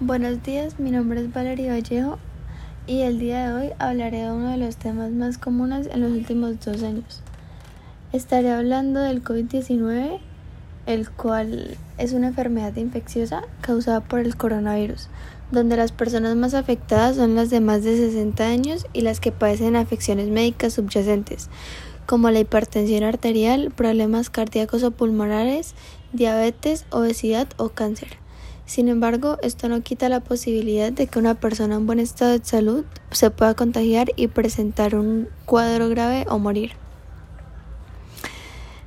[0.00, 2.20] Buenos días, mi nombre es Valeria Vallejo
[2.86, 6.12] y el día de hoy hablaré de uno de los temas más comunes en los
[6.12, 7.20] últimos dos años.
[8.12, 10.20] Estaré hablando del COVID-19,
[10.86, 15.08] el cual es una enfermedad infecciosa causada por el coronavirus,
[15.50, 19.32] donde las personas más afectadas son las de más de 60 años y las que
[19.32, 21.50] padecen afecciones médicas subyacentes,
[22.06, 25.74] como la hipertensión arterial, problemas cardíacos o pulmonares,
[26.12, 28.16] diabetes, obesidad o cáncer.
[28.68, 32.44] Sin embargo, esto no quita la posibilidad de que una persona en buen estado de
[32.44, 36.72] salud se pueda contagiar y presentar un cuadro grave o morir.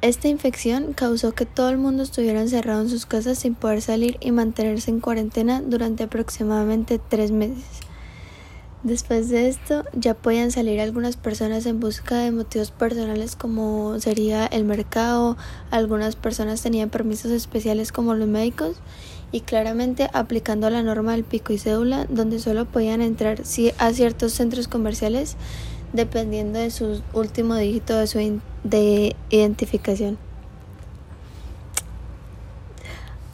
[0.00, 4.16] Esta infección causó que todo el mundo estuviera encerrado en sus casas sin poder salir
[4.20, 7.82] y mantenerse en cuarentena durante aproximadamente tres meses.
[8.82, 14.46] Después de esto, ya podían salir algunas personas en busca de motivos personales como sería
[14.46, 15.36] el mercado,
[15.70, 18.76] algunas personas tenían permisos especiales como los médicos
[19.36, 23.42] y claramente aplicando la norma del pico y cédula donde solo podían entrar
[23.76, 25.36] a ciertos centros comerciales
[25.92, 30.16] dependiendo de su último dígito de su de identificación.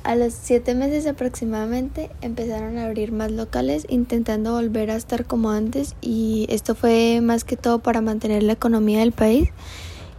[0.02, 5.50] A los siete meses aproximadamente empezaron a abrir más locales intentando volver a estar como
[5.50, 9.50] antes y esto fue más que todo para mantener la economía del país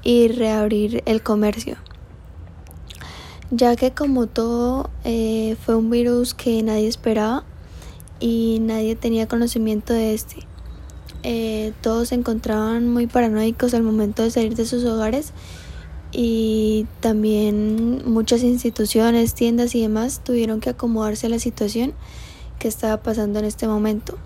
[0.02, 1.76] y reabrir el comercio
[3.56, 7.44] ya que como todo eh, fue un virus que nadie esperaba
[8.20, 10.48] y nadie tenía conocimiento de este.
[11.22, 15.34] Eh, todos se encontraban muy paranoicos al momento de salir de sus hogares
[16.12, 21.94] y también muchas instituciones, tiendas y demás tuvieron que acomodarse a la situación
[22.58, 24.18] que estaba pasando en este momento.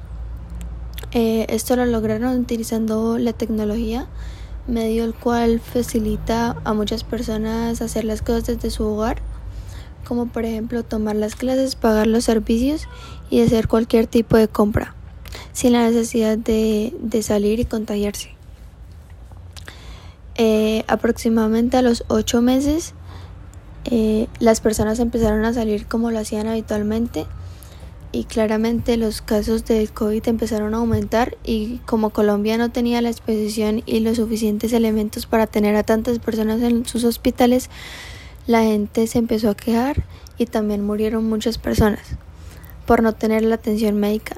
[1.11, 4.08] Eh, esto lo lograron utilizando la tecnología
[4.67, 9.17] medio el cual facilita a muchas personas hacer las cosas desde su hogar,
[10.05, 12.87] como por ejemplo tomar las clases, pagar los servicios
[13.29, 14.93] y hacer cualquier tipo de compra,
[15.53, 18.31] sin la necesidad de, salir y contagiarse.
[20.36, 22.93] Eh, aproximadamente a los ocho meses,
[23.86, 27.25] eh, las personas empezaron a salir como lo hacían habitualmente
[28.17, 33.11] y claramente los casos de COVID empezaron a aumentar y como Colombia no tenía la
[33.11, 37.70] exposición y los suficientes elementos para tener a tantas personas en sus hospitales,
[38.48, 40.04] la gente se empezó a quejar
[40.39, 42.02] y también murieron muchas personas
[42.88, 44.38] por no tener la atención médica.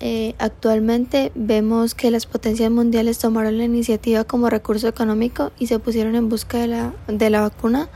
[0.00, 5.78] Eh, actualmente vemos que las potencias mundiales tomaron la iniciativa como recurso económico y se
[5.78, 7.90] pusieron en busca de la, de la vacuna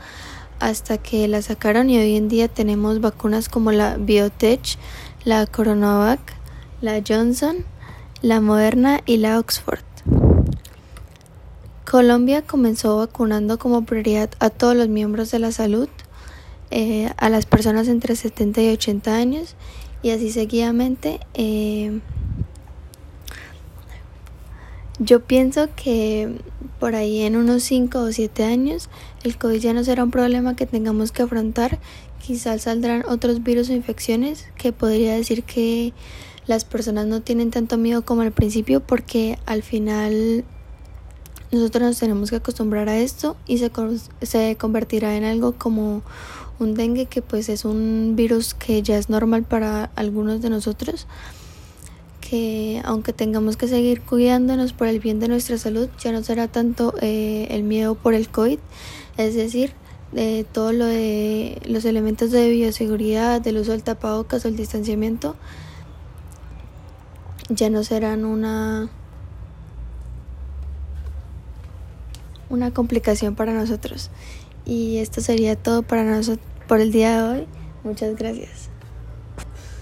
[0.61, 4.77] hasta que la sacaron y hoy en día tenemos vacunas como la Biotech,
[5.25, 6.19] la Coronavac,
[6.81, 7.65] la Johnson,
[8.21, 9.83] la Moderna y la Oxford.
[11.89, 15.89] Colombia comenzó vacunando como prioridad a todos los miembros de la salud,
[16.69, 19.55] eh, a las personas entre 70 y 80 años
[20.01, 21.19] y así seguidamente.
[21.33, 21.99] Eh,
[25.03, 26.29] yo pienso que
[26.79, 28.87] por ahí en unos 5 o 7 años
[29.23, 31.79] el COVID ya no será un problema que tengamos que afrontar.
[32.23, 35.93] Quizás saldrán otros virus o infecciones que podría decir que
[36.45, 40.45] las personas no tienen tanto miedo como al principio porque al final
[41.51, 43.71] nosotros nos tenemos que acostumbrar a esto y se,
[44.21, 46.03] se convertirá en algo como
[46.59, 51.07] un dengue que pues es un virus que ya es normal para algunos de nosotros
[52.31, 56.47] que aunque tengamos que seguir cuidándonos por el bien de nuestra salud, ya no será
[56.47, 58.57] tanto eh, el miedo por el COVID,
[59.17, 59.73] es decir,
[60.13, 65.35] de todo lo de los elementos de bioseguridad, del uso del tapabocas o el distanciamiento,
[67.49, 68.89] ya no serán una
[72.47, 74.09] una complicación para nosotros.
[74.63, 77.47] Y esto sería todo para nosotros por el día de hoy.
[77.83, 78.70] Muchas gracias.